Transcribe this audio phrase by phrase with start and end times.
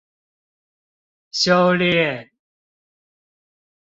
[1.31, 2.31] 修煉